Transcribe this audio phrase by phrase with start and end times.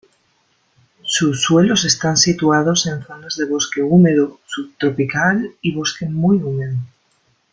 [1.03, 6.77] Sus suelos están situados en zonas de bosque húmedo subtropical y bosque muy húmedo.